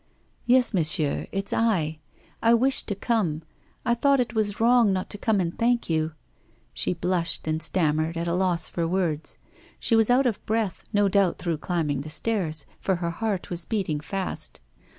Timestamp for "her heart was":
12.95-13.65